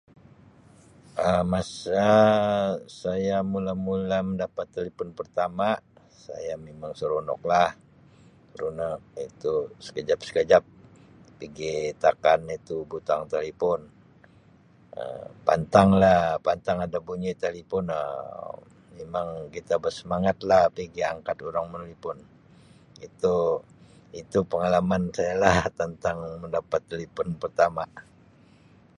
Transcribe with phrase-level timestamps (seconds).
[1.27, 2.05] Um Masa
[3.01, 5.69] saya mula-mula mendapat telipon pertama,
[6.25, 7.69] saya mimang seronoklah.
[8.53, 8.97] Seronok
[9.29, 9.53] itu
[9.85, 10.63] sekejap-sekejap
[11.39, 13.81] pigi tekan itu butang talipon
[14.99, 18.55] Um pantanglah, pantang ada bunyi telipon Um
[18.97, 22.17] mimang kita bersemangatlah pigi angkat urang menelipon.
[23.07, 27.85] Itu-itu pengalaman saya lah tentang mendapat telipon pertama.